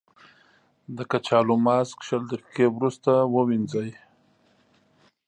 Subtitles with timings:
[0.97, 3.89] د کچالو ماسک شل دقیقې وروسته ووينځئ.